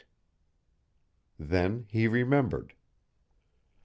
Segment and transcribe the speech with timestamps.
[1.37, 2.73] Then he remembered.